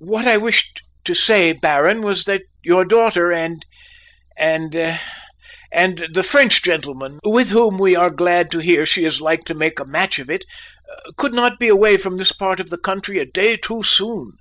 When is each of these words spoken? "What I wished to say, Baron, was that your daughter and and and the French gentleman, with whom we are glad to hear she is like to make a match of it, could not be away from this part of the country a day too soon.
"What 0.00 0.28
I 0.28 0.36
wished 0.36 0.82
to 1.04 1.14
say, 1.14 1.52
Baron, 1.52 2.02
was 2.02 2.24
that 2.24 2.42
your 2.62 2.84
daughter 2.84 3.32
and 3.32 3.64
and 4.36 4.98
and 5.72 6.06
the 6.12 6.22
French 6.22 6.62
gentleman, 6.62 7.18
with 7.24 7.48
whom 7.48 7.78
we 7.78 7.96
are 7.96 8.10
glad 8.10 8.50
to 8.50 8.58
hear 8.58 8.84
she 8.84 9.06
is 9.06 9.22
like 9.22 9.44
to 9.44 9.54
make 9.54 9.80
a 9.80 9.86
match 9.86 10.18
of 10.18 10.28
it, 10.28 10.44
could 11.16 11.32
not 11.32 11.58
be 11.58 11.68
away 11.68 11.96
from 11.96 12.18
this 12.18 12.32
part 12.32 12.60
of 12.60 12.68
the 12.68 12.76
country 12.76 13.18
a 13.18 13.24
day 13.24 13.56
too 13.56 13.82
soon. 13.82 14.32